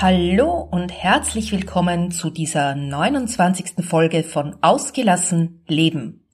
Hallo 0.00 0.60
und 0.60 0.90
herzlich 0.90 1.50
willkommen 1.50 2.12
zu 2.12 2.30
dieser 2.30 2.76
29. 2.76 3.84
Folge 3.84 4.22
von 4.22 4.56
Ausgelassen 4.62 5.64
Leben. 5.66 6.24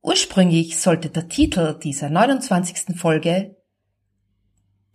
Ursprünglich 0.00 0.78
sollte 0.80 1.10
der 1.10 1.28
Titel 1.28 1.78
dieser 1.78 2.08
29. 2.08 2.98
Folge 2.98 3.56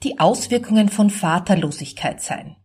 die 0.02 0.20
Auswirkungen 0.20 0.89
von 0.89 1.12
Vaterlosigkeit 1.12 2.20
sein. 2.20 2.55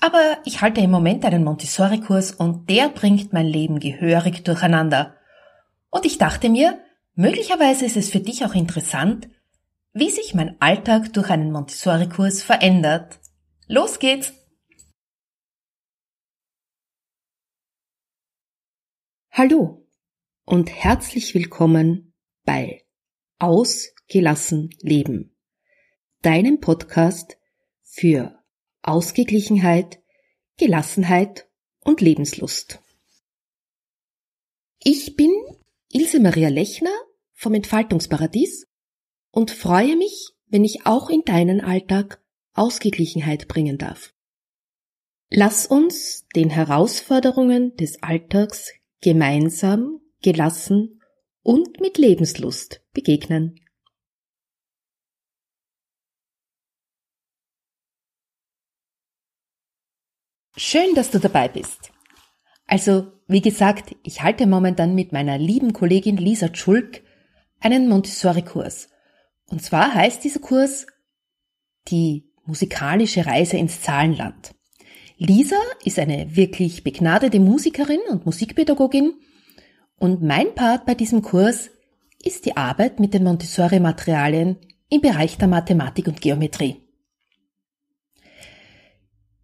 Aber 0.00 0.38
ich 0.46 0.62
halte 0.62 0.80
im 0.80 0.90
Moment 0.90 1.26
einen 1.26 1.44
Montessori-Kurs 1.44 2.30
und 2.30 2.70
der 2.70 2.88
bringt 2.88 3.30
mein 3.30 3.46
Leben 3.46 3.78
gehörig 3.78 4.42
durcheinander. 4.42 5.16
Und 5.90 6.06
ich 6.06 6.16
dachte 6.16 6.48
mir, 6.48 6.78
möglicherweise 7.14 7.84
ist 7.84 7.98
es 7.98 8.08
für 8.08 8.20
dich 8.20 8.42
auch 8.46 8.54
interessant, 8.54 9.28
wie 9.98 10.10
sich 10.10 10.34
mein 10.34 10.60
Alltag 10.60 11.14
durch 11.14 11.30
einen 11.30 11.50
Montessori-Kurs 11.50 12.42
verändert. 12.42 13.18
Los 13.66 13.98
geht's! 13.98 14.34
Hallo 19.30 19.88
und 20.44 20.68
herzlich 20.68 21.34
willkommen 21.34 22.12
bei 22.44 22.84
Ausgelassen 23.38 24.68
Leben, 24.82 25.34
deinem 26.20 26.60
Podcast 26.60 27.38
für 27.82 28.38
Ausgeglichenheit, 28.82 30.02
Gelassenheit 30.58 31.48
und 31.80 32.02
Lebenslust. 32.02 32.82
Ich 34.78 35.16
bin 35.16 35.32
Ilse 35.90 36.20
Maria 36.20 36.50
Lechner 36.50 36.94
vom 37.32 37.54
Entfaltungsparadies 37.54 38.66
und 39.36 39.50
freue 39.50 39.96
mich, 39.96 40.30
wenn 40.46 40.64
ich 40.64 40.86
auch 40.86 41.10
in 41.10 41.20
deinen 41.26 41.60
Alltag 41.60 42.24
Ausgeglichenheit 42.54 43.48
bringen 43.48 43.76
darf. 43.76 44.14
Lass 45.28 45.66
uns 45.66 46.26
den 46.34 46.48
Herausforderungen 46.48 47.76
des 47.76 48.02
Alltags 48.02 48.72
gemeinsam, 49.02 50.00
gelassen 50.22 51.02
und 51.42 51.80
mit 51.82 51.98
Lebenslust 51.98 52.80
begegnen. 52.94 53.60
Schön, 60.56 60.94
dass 60.94 61.10
du 61.10 61.20
dabei 61.20 61.48
bist. 61.48 61.92
Also, 62.64 63.12
wie 63.26 63.42
gesagt, 63.42 63.96
ich 64.02 64.22
halte 64.22 64.46
momentan 64.46 64.94
mit 64.94 65.12
meiner 65.12 65.36
lieben 65.36 65.74
Kollegin 65.74 66.16
Lisa 66.16 66.54
Schulk 66.54 67.02
einen 67.60 67.90
Montessori-Kurs 67.90 68.88
und 69.50 69.62
zwar 69.62 69.94
heißt 69.94 70.24
dieser 70.24 70.40
Kurs 70.40 70.86
die 71.88 72.32
musikalische 72.44 73.26
Reise 73.26 73.56
ins 73.56 73.80
Zahlenland. 73.80 74.52
Lisa 75.18 75.56
ist 75.84 75.98
eine 75.98 76.36
wirklich 76.36 76.84
begnadete 76.84 77.40
Musikerin 77.40 78.00
und 78.10 78.26
Musikpädagogin 78.26 79.14
und 79.98 80.22
mein 80.22 80.54
Part 80.54 80.84
bei 80.84 80.94
diesem 80.94 81.22
Kurs 81.22 81.70
ist 82.22 82.44
die 82.44 82.56
Arbeit 82.56 83.00
mit 83.00 83.14
den 83.14 83.24
Montessori-Materialien 83.24 84.56
im 84.90 85.00
Bereich 85.00 85.38
der 85.38 85.48
Mathematik 85.48 86.08
und 86.08 86.20
Geometrie. 86.20 86.82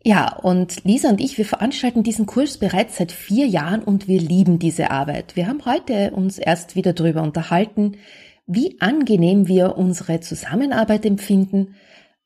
Ja, 0.04 0.36
und 0.36 0.84
Lisa 0.84 1.08
und 1.10 1.20
ich, 1.20 1.38
wir 1.38 1.44
veranstalten 1.44 2.02
diesen 2.02 2.26
Kurs 2.26 2.58
bereits 2.58 2.96
seit 2.96 3.12
vier 3.12 3.46
Jahren 3.46 3.84
und 3.84 4.08
wir 4.08 4.20
lieben 4.20 4.58
diese 4.58 4.90
Arbeit. 4.90 5.36
Wir 5.36 5.46
haben 5.46 5.64
heute 5.64 6.10
uns 6.10 6.38
erst 6.38 6.74
wieder 6.74 6.92
darüber 6.92 7.22
unterhalten, 7.22 7.96
wie 8.54 8.80
angenehm 8.80 9.48
wir 9.48 9.76
unsere 9.76 10.20
Zusammenarbeit 10.20 11.04
empfinden, 11.04 11.74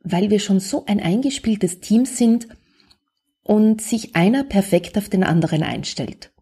weil 0.00 0.30
wir 0.30 0.41
schon 0.41 0.60
so 0.60 0.84
ein 0.86 1.00
eingespieltes 1.00 1.80
Team 1.80 2.05
sind 2.05 2.48
und 3.42 3.80
sich 3.80 4.16
einer 4.16 4.44
perfekt 4.44 4.98
auf 4.98 5.08
den 5.08 5.24
anderen 5.24 5.62
einstellt. 5.62 6.32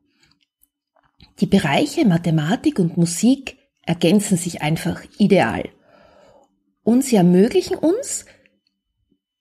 Die 1.40 1.46
Bereiche 1.46 2.04
Mathematik 2.04 2.78
und 2.78 2.96
Musik 2.96 3.58
ergänzen 3.82 4.36
sich 4.36 4.62
einfach 4.62 5.02
ideal. 5.18 5.68
Und 6.82 7.04
sie 7.04 7.16
ermöglichen 7.16 7.76
uns, 7.76 8.26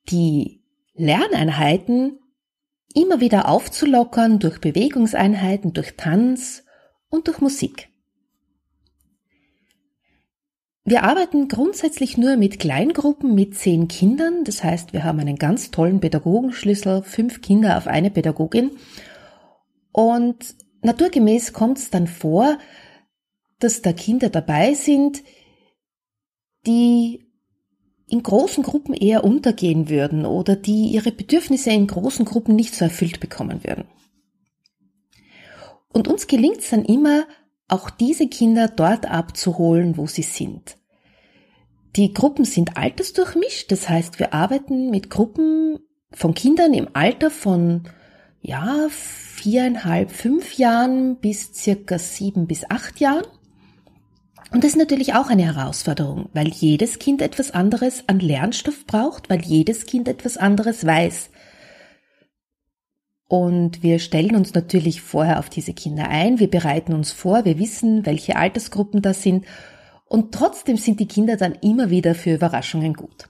die 0.09 0.63
Lerneinheiten 0.93 2.19
immer 2.93 3.19
wieder 3.19 3.47
aufzulockern 3.47 4.39
durch 4.39 4.59
Bewegungseinheiten, 4.59 5.73
durch 5.73 5.95
Tanz 5.95 6.63
und 7.09 7.27
durch 7.27 7.39
Musik. 7.39 7.92
Wir 10.85 11.03
arbeiten 11.03 11.47
grundsätzlich 11.47 12.17
nur 12.17 12.35
mit 12.35 12.59
Kleingruppen 12.59 13.33
mit 13.33 13.57
zehn 13.57 13.87
Kindern. 13.87 14.43
Das 14.43 14.63
heißt, 14.63 14.91
wir 14.91 15.05
haben 15.05 15.19
einen 15.19 15.37
ganz 15.37 15.71
tollen 15.71 16.01
Pädagogenschlüssel, 16.01 17.03
fünf 17.03 17.41
Kinder 17.41 17.77
auf 17.77 17.87
eine 17.87 18.11
Pädagogin. 18.11 18.71
Und 19.93 20.55
naturgemäß 20.81 21.53
kommt 21.53 21.77
es 21.77 21.89
dann 21.89 22.07
vor, 22.07 22.57
dass 23.59 23.81
da 23.81 23.93
Kinder 23.93 24.29
dabei 24.29 24.73
sind, 24.73 25.23
die 26.65 27.31
in 28.07 28.21
großen 28.21 28.63
Gruppen 28.63 28.93
eher 28.93 29.23
untergehen 29.23 29.87
würden 29.87 30.25
oder 30.25 30.57
die 30.57 30.87
ihre 30.87 31.13
Bedürfnisse 31.13 31.71
in 31.71 31.87
großen 31.87 32.25
Gruppen 32.25 32.55
nicht 32.55 32.75
so 32.75 32.83
erfüllt 32.83 33.21
bekommen 33.21 33.63
würden. 33.63 33.85
Und 35.93 36.09
uns 36.09 36.27
gelingt 36.27 36.59
es 36.59 36.71
dann 36.71 36.83
immer, 36.83 37.25
auch 37.67 37.89
diese 37.89 38.27
Kinder 38.27 38.67
dort 38.67 39.05
abzuholen, 39.09 39.97
wo 39.97 40.07
sie 40.07 40.23
sind. 40.23 40.77
Die 41.95 42.13
Gruppen 42.13 42.45
sind 42.45 42.75
altersdurchmischt, 42.75 43.71
das 43.71 43.87
heißt, 43.87 44.19
wir 44.19 44.33
arbeiten 44.33 44.89
mit 44.89 45.09
Gruppen 45.09 45.79
von 46.11 46.33
Kindern 46.33 46.73
im 46.73 46.89
Alter 46.93 47.29
von 47.29 47.83
ja, 48.41 48.87
viereinhalb, 48.89 50.11
fünf 50.11 50.57
Jahren 50.57 51.17
bis 51.17 51.53
circa 51.53 51.97
sieben 51.97 52.45
bis 52.47 52.69
acht 52.69 52.99
Jahren. 52.99 53.25
Und 54.51 54.63
das 54.63 54.71
ist 54.71 54.77
natürlich 54.77 55.15
auch 55.15 55.29
eine 55.29 55.55
Herausforderung, 55.55 56.29
weil 56.33 56.49
jedes 56.49 56.99
Kind 56.99 57.21
etwas 57.21 57.51
anderes 57.51 58.03
an 58.07 58.19
Lernstoff 58.19 58.85
braucht, 58.85 59.29
weil 59.29 59.41
jedes 59.41 59.85
Kind 59.85 60.07
etwas 60.07 60.37
anderes 60.37 60.85
weiß. 60.85 61.29
Und 63.33 63.81
wir 63.81 63.97
stellen 63.97 64.35
uns 64.35 64.53
natürlich 64.53 65.01
vorher 65.01 65.39
auf 65.39 65.49
diese 65.49 65.73
Kinder 65.73 66.07
ein, 66.07 66.39
wir 66.39 66.51
bereiten 66.51 66.93
uns 66.93 67.11
vor, 67.11 67.45
wir 67.45 67.57
wissen, 67.57 68.05
welche 68.05 68.35
Altersgruppen 68.35 69.01
das 69.01 69.23
sind 69.23 69.45
und 70.05 70.35
trotzdem 70.35 70.77
sind 70.77 70.99
die 70.99 71.07
Kinder 71.07 71.35
dann 71.35 71.53
immer 71.53 71.89
wieder 71.89 72.13
für 72.13 72.35
Überraschungen 72.35 72.93
gut. 72.93 73.29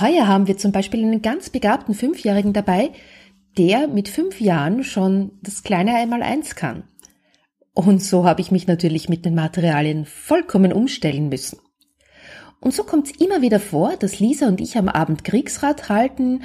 Heuer 0.00 0.28
haben 0.28 0.46
wir 0.46 0.58
zum 0.58 0.70
Beispiel 0.70 1.02
einen 1.04 1.22
ganz 1.22 1.50
begabten 1.50 1.92
Fünfjährigen 1.92 2.52
dabei, 2.52 2.92
der 3.58 3.88
mit 3.88 4.08
fünf 4.08 4.40
Jahren 4.40 4.84
schon 4.84 5.32
das 5.42 5.64
kleine 5.64 5.96
Einmaleins 5.96 6.54
kann. 6.54 6.84
Und 7.74 8.04
so 8.04 8.24
habe 8.26 8.42
ich 8.42 8.52
mich 8.52 8.68
natürlich 8.68 9.08
mit 9.08 9.24
den 9.24 9.34
Materialien 9.34 10.04
vollkommen 10.04 10.72
umstellen 10.72 11.30
müssen. 11.30 11.58
Und 12.60 12.74
so 12.74 12.84
kommt 12.84 13.08
es 13.08 13.20
immer 13.20 13.42
wieder 13.42 13.58
vor, 13.58 13.96
dass 13.96 14.20
Lisa 14.20 14.46
und 14.46 14.60
ich 14.60 14.78
am 14.78 14.88
Abend 14.88 15.24
Kriegsrat 15.24 15.88
halten, 15.88 16.44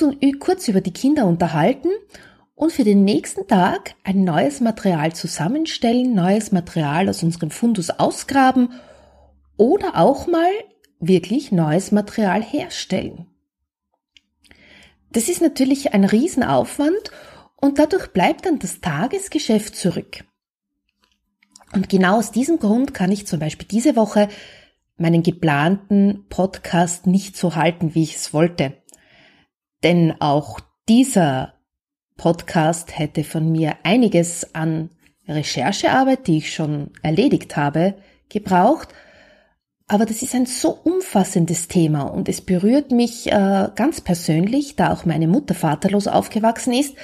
uns 0.00 0.16
kurz 0.38 0.68
über 0.68 0.80
die 0.80 0.92
Kinder 0.92 1.26
unterhalten 1.26 1.88
und 2.54 2.72
für 2.72 2.84
den 2.84 3.04
nächsten 3.04 3.46
Tag 3.46 3.94
ein 4.04 4.24
neues 4.24 4.60
Material 4.60 5.12
zusammenstellen, 5.12 6.14
neues 6.14 6.52
Material 6.52 7.08
aus 7.08 7.22
unserem 7.22 7.50
Fundus 7.50 7.90
ausgraben 7.90 8.72
oder 9.56 9.96
auch 9.96 10.26
mal 10.26 10.50
wirklich 11.00 11.52
neues 11.52 11.92
Material 11.92 12.42
herstellen. 12.42 13.26
Das 15.10 15.28
ist 15.28 15.42
natürlich 15.42 15.92
ein 15.92 16.04
Riesenaufwand 16.04 17.10
und 17.56 17.78
dadurch 17.78 18.08
bleibt 18.08 18.46
dann 18.46 18.58
das 18.58 18.80
Tagesgeschäft 18.80 19.76
zurück. 19.76 20.24
Und 21.74 21.88
genau 21.88 22.18
aus 22.18 22.30
diesem 22.30 22.58
Grund 22.58 22.94
kann 22.94 23.12
ich 23.12 23.26
zum 23.26 23.40
Beispiel 23.40 23.68
diese 23.68 23.96
Woche 23.96 24.28
meinen 24.96 25.22
geplanten 25.22 26.26
Podcast 26.28 27.06
nicht 27.06 27.36
so 27.36 27.56
halten, 27.56 27.94
wie 27.94 28.02
ich 28.04 28.16
es 28.16 28.32
wollte. 28.32 28.81
Denn 29.82 30.14
auch 30.20 30.60
dieser 30.88 31.54
Podcast 32.16 32.98
hätte 32.98 33.24
von 33.24 33.50
mir 33.50 33.76
einiges 33.82 34.54
an 34.54 34.90
Recherchearbeit, 35.26 36.26
die 36.26 36.38
ich 36.38 36.54
schon 36.54 36.90
erledigt 37.02 37.56
habe, 37.56 37.94
gebraucht. 38.28 38.88
Aber 39.88 40.06
das 40.06 40.22
ist 40.22 40.34
ein 40.34 40.46
so 40.46 40.70
umfassendes 40.70 41.68
Thema 41.68 42.02
und 42.02 42.28
es 42.28 42.40
berührt 42.40 42.92
mich 42.92 43.30
äh, 43.30 43.68
ganz 43.74 44.00
persönlich, 44.00 44.76
da 44.76 44.92
auch 44.92 45.04
meine 45.04 45.28
Mutter 45.28 45.54
vaterlos 45.54 46.06
aufgewachsen 46.06 46.72
ist, 46.72 46.96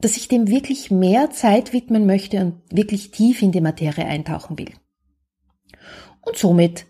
dass 0.00 0.16
ich 0.16 0.28
dem 0.28 0.48
wirklich 0.48 0.90
mehr 0.90 1.30
Zeit 1.30 1.72
widmen 1.72 2.04
möchte 2.04 2.40
und 2.40 2.60
wirklich 2.70 3.10
tief 3.10 3.40
in 3.40 3.52
die 3.52 3.60
Materie 3.60 4.04
eintauchen 4.04 4.58
will. 4.58 4.72
Und 6.20 6.36
somit 6.36 6.86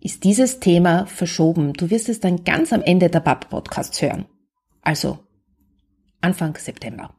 ist 0.00 0.24
dieses 0.24 0.60
Thema 0.60 1.06
verschoben. 1.06 1.72
Du 1.74 1.90
wirst 1.90 2.08
es 2.08 2.20
dann 2.20 2.44
ganz 2.44 2.72
am 2.72 2.82
Ende 2.82 3.08
der 3.08 3.20
BAP-Podcasts 3.20 4.02
hören. 4.02 4.26
Also 4.82 5.18
Anfang 6.20 6.56
September. 6.56 7.14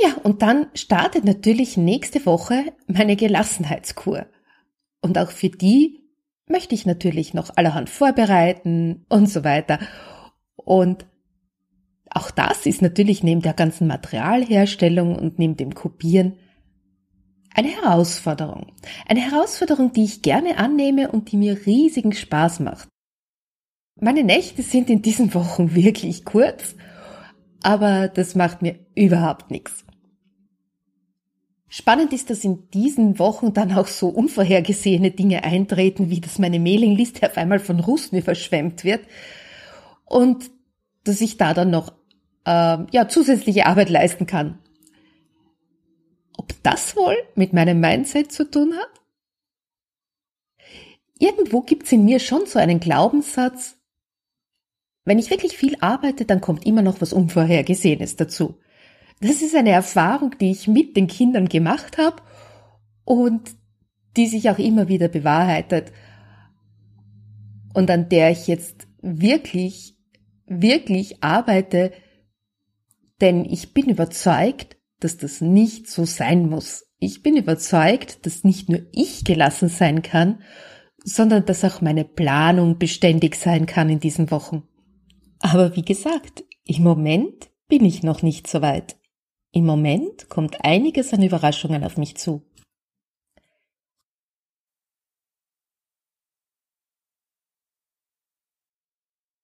Ja, 0.00 0.14
und 0.22 0.42
dann 0.42 0.66
startet 0.74 1.24
natürlich 1.24 1.76
nächste 1.76 2.26
Woche 2.26 2.72
meine 2.86 3.16
Gelassenheitskur. 3.16 4.26
Und 5.00 5.18
auch 5.18 5.30
für 5.30 5.48
die 5.48 6.00
möchte 6.46 6.74
ich 6.74 6.84
natürlich 6.84 7.32
noch 7.34 7.56
allerhand 7.56 7.88
vorbereiten 7.88 9.06
und 9.08 9.30
so 9.30 9.44
weiter. 9.44 9.78
Und 10.56 11.06
auch 12.10 12.30
das 12.30 12.66
ist 12.66 12.82
natürlich 12.82 13.22
neben 13.22 13.42
der 13.42 13.54
ganzen 13.54 13.86
Materialherstellung 13.86 15.16
und 15.16 15.38
neben 15.38 15.56
dem 15.56 15.74
Kopieren 15.74 16.38
eine 17.54 17.68
Herausforderung. 17.68 18.72
Eine 19.06 19.20
Herausforderung, 19.20 19.92
die 19.92 20.04
ich 20.04 20.22
gerne 20.22 20.58
annehme 20.58 21.10
und 21.10 21.30
die 21.30 21.36
mir 21.36 21.66
riesigen 21.66 22.12
Spaß 22.12 22.60
macht. 22.60 22.88
Meine 24.00 24.24
Nächte 24.24 24.62
sind 24.62 24.90
in 24.90 25.02
diesen 25.02 25.34
Wochen 25.34 25.74
wirklich 25.74 26.24
kurz, 26.24 26.74
aber 27.62 28.08
das 28.08 28.34
macht 28.34 28.60
mir 28.60 28.78
überhaupt 28.94 29.50
nichts. 29.50 29.84
Spannend 31.68 32.12
ist, 32.12 32.30
dass 32.30 32.44
in 32.44 32.70
diesen 32.70 33.18
Wochen 33.18 33.52
dann 33.52 33.72
auch 33.72 33.88
so 33.88 34.08
unvorhergesehene 34.08 35.10
Dinge 35.10 35.42
eintreten, 35.42 36.08
wie 36.10 36.20
dass 36.20 36.38
meine 36.38 36.60
Mailingliste 36.60 37.26
auf 37.26 37.36
einmal 37.36 37.58
von 37.58 37.80
Russen 37.80 38.16
überschwemmt 38.16 38.84
wird 38.84 39.04
und 40.04 40.50
dass 41.02 41.20
ich 41.20 41.36
da 41.36 41.52
dann 41.52 41.70
noch 41.70 41.92
äh, 42.46 42.78
ja 42.92 43.08
zusätzliche 43.08 43.66
Arbeit 43.66 43.90
leisten 43.90 44.26
kann. 44.26 44.58
Ob 46.36 46.52
das 46.62 46.96
wohl 46.96 47.16
mit 47.34 47.52
meinem 47.52 47.80
Mindset 47.80 48.30
zu 48.30 48.48
tun 48.48 48.74
hat? 48.74 49.00
Irgendwo 51.18 51.62
gibt's 51.62 51.92
in 51.92 52.04
mir 52.04 52.20
schon 52.20 52.46
so 52.46 52.58
einen 52.58 52.80
Glaubenssatz, 52.80 53.78
wenn 55.04 55.18
ich 55.18 55.30
wirklich 55.30 55.56
viel 55.56 55.76
arbeite, 55.80 56.24
dann 56.24 56.40
kommt 56.40 56.66
immer 56.66 56.82
noch 56.82 57.00
was 57.00 57.12
Unvorhergesehenes 57.12 58.16
dazu. 58.16 58.58
Das 59.20 59.42
ist 59.42 59.54
eine 59.54 59.70
Erfahrung, 59.70 60.36
die 60.40 60.50
ich 60.50 60.66
mit 60.66 60.96
den 60.96 61.06
Kindern 61.06 61.48
gemacht 61.48 61.98
habe 61.98 62.22
und 63.04 63.54
die 64.16 64.26
sich 64.26 64.50
auch 64.50 64.58
immer 64.58 64.88
wieder 64.88 65.08
bewahrheitet 65.08 65.92
und 67.74 67.90
an 67.90 68.08
der 68.08 68.30
ich 68.30 68.46
jetzt 68.46 68.86
wirklich, 69.02 69.96
wirklich 70.46 71.22
arbeite, 71.22 71.92
denn 73.20 73.44
ich 73.44 73.74
bin 73.74 73.88
überzeugt, 73.88 74.76
dass 75.00 75.18
das 75.18 75.40
nicht 75.40 75.88
so 75.88 76.04
sein 76.04 76.48
muss. 76.48 76.86
Ich 76.98 77.22
bin 77.22 77.36
überzeugt, 77.36 78.24
dass 78.24 78.44
nicht 78.44 78.68
nur 78.68 78.80
ich 78.92 79.24
gelassen 79.24 79.68
sein 79.68 80.02
kann, 80.02 80.40
sondern 81.04 81.44
dass 81.44 81.64
auch 81.64 81.80
meine 81.82 82.04
Planung 82.04 82.78
beständig 82.78 83.36
sein 83.36 83.66
kann 83.66 83.90
in 83.90 84.00
diesen 84.00 84.30
Wochen. 84.30 84.62
Aber 85.44 85.76
wie 85.76 85.84
gesagt, 85.84 86.42
im 86.64 86.82
Moment 86.82 87.50
bin 87.68 87.84
ich 87.84 88.02
noch 88.02 88.22
nicht 88.22 88.46
so 88.46 88.62
weit. 88.62 88.96
Im 89.52 89.66
Moment 89.66 90.30
kommt 90.30 90.64
einiges 90.64 91.12
an 91.12 91.22
Überraschungen 91.22 91.84
auf 91.84 91.98
mich 91.98 92.16
zu. 92.16 92.50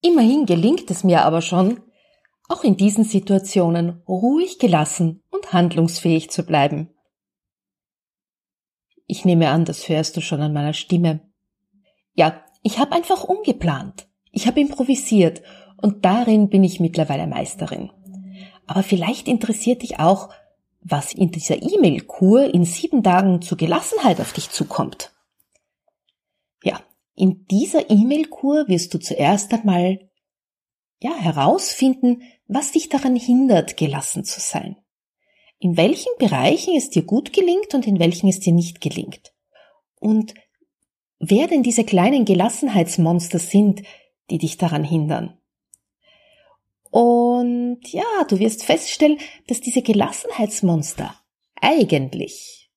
Immerhin 0.00 0.46
gelingt 0.46 0.90
es 0.90 1.04
mir 1.04 1.22
aber 1.26 1.42
schon, 1.42 1.82
auch 2.48 2.64
in 2.64 2.78
diesen 2.78 3.04
Situationen 3.04 4.02
ruhig 4.08 4.58
gelassen 4.58 5.22
und 5.30 5.52
handlungsfähig 5.52 6.30
zu 6.30 6.46
bleiben. 6.46 6.94
Ich 9.06 9.26
nehme 9.26 9.50
an, 9.50 9.66
das 9.66 9.86
hörst 9.90 10.16
du 10.16 10.22
schon 10.22 10.40
an 10.40 10.54
meiner 10.54 10.72
Stimme. 10.72 11.30
Ja, 12.14 12.42
ich 12.62 12.78
habe 12.78 12.92
einfach 12.92 13.22
umgeplant. 13.24 14.08
Ich 14.32 14.46
habe 14.46 14.60
improvisiert 14.60 15.42
und 15.82 16.04
darin 16.04 16.48
bin 16.48 16.64
ich 16.64 16.80
mittlerweile 16.80 17.26
Meisterin. 17.26 17.90
Aber 18.66 18.82
vielleicht 18.82 19.28
interessiert 19.28 19.82
dich 19.82 19.98
auch, 19.98 20.28
was 20.80 21.12
in 21.12 21.30
dieser 21.30 21.62
E-Mail-Kur 21.62 22.54
in 22.54 22.64
sieben 22.64 23.02
Tagen 23.02 23.42
zur 23.42 23.58
Gelassenheit 23.58 24.20
auf 24.20 24.32
dich 24.32 24.50
zukommt. 24.50 25.12
Ja, 26.62 26.80
in 27.14 27.46
dieser 27.50 27.90
E-Mail-Kur 27.90 28.68
wirst 28.68 28.94
du 28.94 28.98
zuerst 28.98 29.52
einmal 29.52 30.10
ja, 31.02 31.14
herausfinden, 31.14 32.22
was 32.46 32.72
dich 32.72 32.88
daran 32.88 33.16
hindert, 33.16 33.76
gelassen 33.76 34.24
zu 34.24 34.40
sein. 34.40 34.76
In 35.58 35.76
welchen 35.76 36.12
Bereichen 36.18 36.76
es 36.76 36.90
dir 36.90 37.02
gut 37.02 37.32
gelingt 37.32 37.74
und 37.74 37.86
in 37.86 37.98
welchen 37.98 38.28
es 38.28 38.40
dir 38.40 38.52
nicht 38.52 38.80
gelingt. 38.80 39.34
Und 39.98 40.34
wer 41.18 41.46
denn 41.48 41.62
diese 41.62 41.84
kleinen 41.84 42.24
Gelassenheitsmonster 42.24 43.38
sind, 43.38 43.82
die 44.30 44.38
dich 44.38 44.56
daran 44.56 44.84
hindern. 44.84 45.39
Und 46.90 47.80
ja, 47.86 48.24
du 48.28 48.38
wirst 48.38 48.64
feststellen, 48.64 49.18
dass 49.46 49.60
diese 49.60 49.82
Gelassenheitsmonster 49.82 51.14
eigentlich 51.60 52.70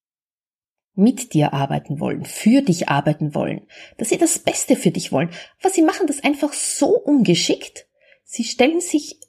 mit 0.95 1.33
dir 1.33 1.53
arbeiten 1.53 1.99
wollen, 1.99 2.23
für 2.23 2.61
dich 2.61 2.89
arbeiten 2.89 3.33
wollen, 3.33 3.65
dass 3.97 4.09
sie 4.09 4.17
das 4.17 4.37
Beste 4.39 4.75
für 4.75 4.91
dich 4.91 5.11
wollen. 5.11 5.31
Was 5.61 5.73
sie 5.73 5.81
machen, 5.81 6.05
das 6.05 6.23
einfach 6.23 6.53
so 6.53 6.89
ungeschickt. 6.89 7.87
Sie 8.23 8.43
stellen 8.43 8.81
sich 8.81 9.19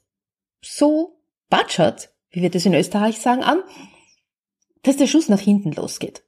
so 0.61 1.19
batschert, 1.49 2.13
wie 2.29 2.43
wir 2.43 2.51
das 2.51 2.65
in 2.65 2.75
Österreich 2.75 3.19
sagen, 3.19 3.43
an, 3.43 3.63
dass 4.83 4.97
der 4.97 5.07
Schuss 5.07 5.29
nach 5.29 5.39
hinten 5.39 5.71
losgeht. 5.71 6.23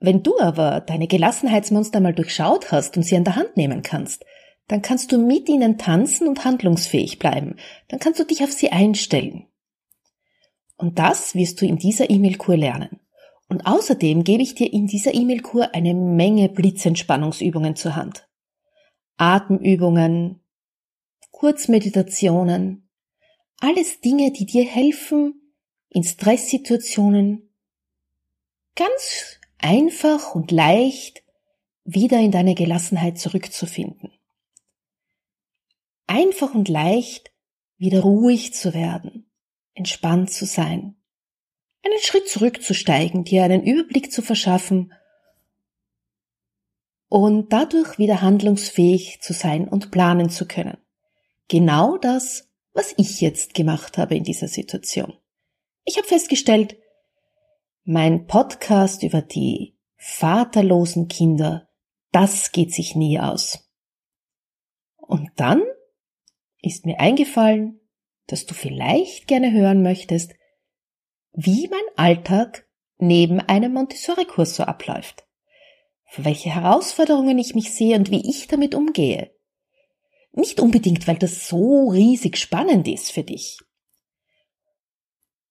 Wenn 0.00 0.22
du 0.22 0.38
aber 0.40 0.80
deine 0.80 1.06
Gelassenheitsmonster 1.06 2.00
mal 2.00 2.14
durchschaut 2.14 2.72
hast 2.72 2.96
und 2.96 3.04
sie 3.04 3.16
an 3.16 3.24
der 3.24 3.36
Hand 3.36 3.56
nehmen 3.56 3.82
kannst, 3.82 4.24
dann 4.70 4.82
kannst 4.82 5.10
du 5.10 5.18
mit 5.18 5.48
ihnen 5.48 5.78
tanzen 5.78 6.28
und 6.28 6.44
handlungsfähig 6.44 7.18
bleiben. 7.18 7.56
Dann 7.88 7.98
kannst 7.98 8.20
du 8.20 8.24
dich 8.24 8.44
auf 8.44 8.52
sie 8.52 8.70
einstellen. 8.70 9.48
Und 10.76 11.00
das 11.00 11.34
wirst 11.34 11.60
du 11.60 11.66
in 11.66 11.76
dieser 11.76 12.08
E-Mail-Kur 12.08 12.56
lernen. 12.56 13.00
Und 13.48 13.66
außerdem 13.66 14.22
gebe 14.22 14.44
ich 14.44 14.54
dir 14.54 14.72
in 14.72 14.86
dieser 14.86 15.12
E-Mail-Kur 15.12 15.74
eine 15.74 15.92
Menge 15.92 16.48
Blitzentspannungsübungen 16.48 17.74
zur 17.74 17.96
Hand. 17.96 18.28
Atemübungen, 19.16 20.40
Kurzmeditationen, 21.32 22.88
alles 23.58 24.00
Dinge, 24.00 24.30
die 24.30 24.46
dir 24.46 24.64
helfen, 24.64 25.52
in 25.88 26.04
Stresssituationen 26.04 27.52
ganz 28.76 29.40
einfach 29.58 30.36
und 30.36 30.52
leicht 30.52 31.24
wieder 31.82 32.20
in 32.20 32.30
deine 32.30 32.54
Gelassenheit 32.54 33.18
zurückzufinden 33.18 34.12
einfach 36.10 36.54
und 36.54 36.68
leicht 36.68 37.30
wieder 37.76 38.00
ruhig 38.00 38.52
zu 38.52 38.74
werden, 38.74 39.30
entspannt 39.74 40.30
zu 40.30 40.44
sein, 40.44 40.96
einen 41.84 42.00
Schritt 42.00 42.28
zurückzusteigen, 42.28 43.22
dir 43.22 43.44
einen 43.44 43.62
Überblick 43.62 44.12
zu 44.12 44.20
verschaffen 44.20 44.92
und 47.08 47.52
dadurch 47.52 47.98
wieder 47.98 48.22
handlungsfähig 48.22 49.20
zu 49.22 49.32
sein 49.32 49.68
und 49.68 49.92
planen 49.92 50.30
zu 50.30 50.46
können. 50.46 50.78
Genau 51.46 51.96
das, 51.96 52.48
was 52.72 52.92
ich 52.96 53.20
jetzt 53.20 53.54
gemacht 53.54 53.96
habe 53.96 54.16
in 54.16 54.24
dieser 54.24 54.48
Situation. 54.48 55.16
Ich 55.84 55.96
habe 55.96 56.08
festgestellt, 56.08 56.76
mein 57.84 58.26
Podcast 58.26 59.04
über 59.04 59.22
die 59.22 59.78
vaterlosen 59.96 61.06
Kinder, 61.06 61.68
das 62.10 62.50
geht 62.50 62.74
sich 62.74 62.96
nie 62.96 63.20
aus. 63.20 63.70
Und 64.96 65.30
dann 65.36 65.62
ist 66.62 66.86
mir 66.86 67.00
eingefallen, 67.00 67.80
dass 68.26 68.46
du 68.46 68.54
vielleicht 68.54 69.26
gerne 69.26 69.52
hören 69.52 69.82
möchtest, 69.82 70.34
wie 71.32 71.68
mein 71.68 71.80
Alltag 71.96 72.68
neben 72.98 73.40
einem 73.40 73.72
Montessori-Kurs 73.72 74.56
so 74.56 74.64
abläuft, 74.64 75.24
für 76.06 76.24
welche 76.24 76.54
Herausforderungen 76.54 77.38
ich 77.38 77.54
mich 77.54 77.72
sehe 77.72 77.96
und 77.96 78.10
wie 78.10 78.28
ich 78.28 78.46
damit 78.46 78.74
umgehe. 78.74 79.34
Nicht 80.32 80.60
unbedingt, 80.60 81.08
weil 81.08 81.16
das 81.16 81.48
so 81.48 81.88
riesig 81.88 82.36
spannend 82.36 82.86
ist 82.86 83.10
für 83.10 83.24
dich, 83.24 83.58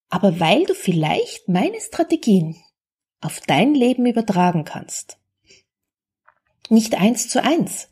aber 0.09 0.39
weil 0.39 0.65
du 0.65 0.73
vielleicht 0.73 1.47
meine 1.47 1.79
Strategien 1.79 2.55
auf 3.21 3.41
dein 3.41 3.75
Leben 3.75 4.05
übertragen 4.05 4.65
kannst. 4.65 5.19
Nicht 6.69 6.95
eins 6.95 7.29
zu 7.29 7.43
eins, 7.43 7.89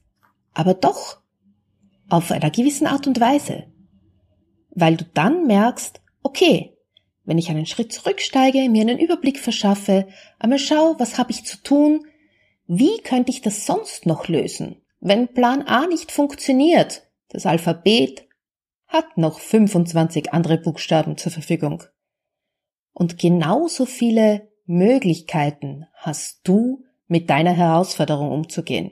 aber 0.53 0.73
doch 0.73 1.21
auf 2.09 2.31
einer 2.31 2.51
gewissen 2.51 2.87
Art 2.87 3.07
und 3.07 3.19
Weise. 3.19 3.65
Weil 4.71 4.97
du 4.97 5.05
dann 5.13 5.47
merkst, 5.47 6.01
okay, 6.23 6.77
wenn 7.25 7.37
ich 7.37 7.49
einen 7.49 7.65
Schritt 7.65 7.91
zurücksteige, 7.91 8.69
mir 8.69 8.81
einen 8.81 8.99
Überblick 8.99 9.39
verschaffe, 9.39 10.07
einmal 10.39 10.59
schau, 10.59 10.95
was 10.97 11.17
habe 11.17 11.31
ich 11.31 11.45
zu 11.45 11.61
tun, 11.61 12.05
wie 12.67 13.01
könnte 13.01 13.31
ich 13.31 13.41
das 13.41 13.65
sonst 13.65 14.05
noch 14.05 14.27
lösen? 14.27 14.81
Wenn 14.99 15.33
Plan 15.33 15.63
A 15.63 15.87
nicht 15.87 16.11
funktioniert, 16.11 17.03
das 17.29 17.45
Alphabet 17.45 18.27
hat 18.87 19.17
noch 19.17 19.39
25 19.39 20.33
andere 20.33 20.57
Buchstaben 20.57 21.17
zur 21.17 21.31
Verfügung. 21.31 21.83
Und 22.93 23.17
genauso 23.19 23.85
viele 23.85 24.49
Möglichkeiten 24.65 25.85
hast 25.93 26.41
du, 26.43 26.83
mit 27.07 27.29
deiner 27.29 27.53
Herausforderung 27.53 28.31
umzugehen. 28.31 28.91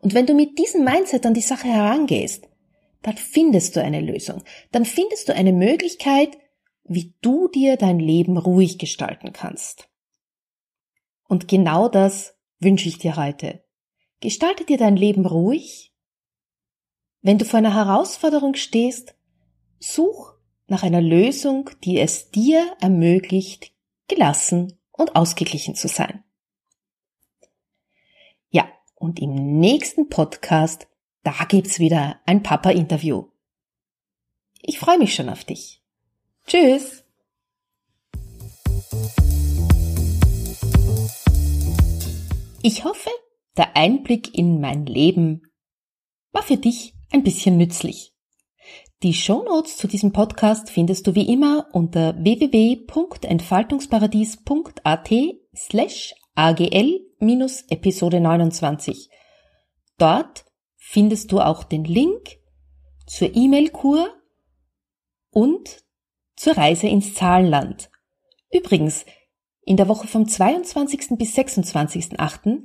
Und 0.00 0.14
wenn 0.14 0.26
du 0.26 0.34
mit 0.34 0.58
diesem 0.58 0.84
Mindset 0.84 1.26
an 1.26 1.34
die 1.34 1.40
Sache 1.40 1.68
herangehst, 1.68 2.48
dann 3.02 3.16
findest 3.16 3.76
du 3.76 3.82
eine 3.82 4.00
Lösung. 4.00 4.42
Dann 4.72 4.84
findest 4.84 5.28
du 5.28 5.34
eine 5.34 5.52
Möglichkeit, 5.52 6.36
wie 6.84 7.14
du 7.22 7.48
dir 7.48 7.76
dein 7.76 7.98
Leben 7.98 8.36
ruhig 8.36 8.78
gestalten 8.78 9.32
kannst. 9.32 9.88
Und 11.28 11.48
genau 11.48 11.88
das 11.88 12.34
wünsche 12.58 12.88
ich 12.88 12.98
dir 12.98 13.16
heute. 13.16 13.64
Gestalte 14.20 14.64
dir 14.64 14.76
dein 14.76 14.96
Leben 14.96 15.24
ruhig. 15.24 15.94
Wenn 17.22 17.38
du 17.38 17.44
vor 17.44 17.58
einer 17.58 17.74
Herausforderung 17.74 18.54
stehst, 18.54 19.14
such 19.78 20.34
nach 20.66 20.82
einer 20.82 21.00
Lösung, 21.00 21.70
die 21.84 21.98
es 21.98 22.30
dir 22.30 22.76
ermöglicht, 22.80 23.72
gelassen 24.08 24.78
und 24.90 25.16
ausgeglichen 25.16 25.74
zu 25.74 25.88
sein. 25.88 26.24
Und 29.00 29.18
im 29.18 29.58
nächsten 29.58 30.08
Podcast, 30.10 30.86
da 31.22 31.32
gibt's 31.48 31.78
wieder 31.78 32.20
ein 32.26 32.42
Papa-Interview. 32.42 33.28
Ich 34.60 34.78
freue 34.78 34.98
mich 34.98 35.14
schon 35.14 35.30
auf 35.30 35.42
dich. 35.42 35.82
Tschüss! 36.46 37.02
Ich 42.62 42.84
hoffe, 42.84 43.08
der 43.56 43.74
Einblick 43.74 44.36
in 44.36 44.60
mein 44.60 44.84
Leben 44.84 45.50
war 46.32 46.42
für 46.42 46.58
dich 46.58 46.92
ein 47.10 47.22
bisschen 47.22 47.56
nützlich. 47.56 48.12
Die 49.02 49.14
Shownotes 49.14 49.78
zu 49.78 49.88
diesem 49.88 50.12
Podcast 50.12 50.68
findest 50.68 51.06
du 51.06 51.14
wie 51.14 51.32
immer 51.32 51.68
unter 51.72 52.22
www.entfaltungsparadies.at 52.22 55.10
slash 55.56 56.14
agl-episode 56.34 58.20
29. 58.20 59.10
Dort 59.98 60.44
findest 60.76 61.32
du 61.32 61.40
auch 61.40 61.64
den 61.64 61.84
Link 61.84 62.38
zur 63.06 63.34
E-Mail-Kur 63.34 64.08
und 65.30 65.84
zur 66.36 66.56
Reise 66.56 66.88
ins 66.88 67.14
Zahlenland. 67.14 67.90
Übrigens, 68.50 69.04
in 69.62 69.76
der 69.76 69.88
Woche 69.88 70.08
vom 70.08 70.26
22. 70.26 71.18
bis 71.18 71.36
26.8. 71.36 72.62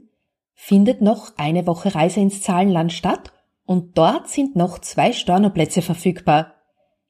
findet 0.53 1.01
noch 1.01 1.37
eine 1.37 1.67
Woche 1.67 1.93
Reise 1.93 2.21
ins 2.21 2.41
Zahlenland 2.41 2.93
statt 2.93 3.33
und 3.65 3.97
dort 3.97 4.29
sind 4.29 4.55
noch 4.55 4.79
zwei 4.79 5.11
Stornoplätze 5.11 5.81
verfügbar. 5.81 6.53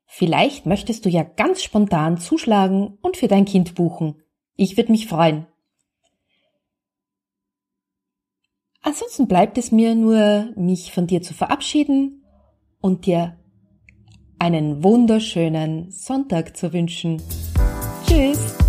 Vielleicht 0.06 0.66
möchtest 0.66 1.06
du 1.06 1.10
ja 1.10 1.24
ganz 1.24 1.62
spontan 1.64 2.18
zuschlagen 2.18 2.98
und 3.02 3.18
für 3.18 3.28
dein 3.28 3.46
Kind 3.46 3.76
buchen. 3.76 4.22
Ich 4.56 4.78
würde 4.78 4.92
mich 4.92 5.08
freuen. 5.08 5.48
Ansonsten 8.86 9.28
bleibt 9.28 9.58
es 9.58 9.72
mir 9.72 9.96
nur, 9.96 10.50
mich 10.56 10.94
von 10.94 11.08
dir 11.08 11.24
zu 11.24 11.34
verabschieden 11.34 12.24
und 12.82 13.08
dir 13.08 13.36
einen 14.38 14.84
wunderschönen 14.84 15.90
Sonntag 15.90 16.56
zu 16.56 16.72
wünschen. 16.72 17.20
Tschüss! 18.06 18.65